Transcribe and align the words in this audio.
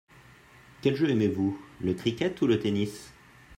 Quel 0.81 0.95
jeu 0.95 1.11
aimez-vous, 1.11 1.61
le 1.79 1.93
cricket 1.93 2.41
ou 2.41 2.47
le 2.47 2.59
tennis? 2.59 3.13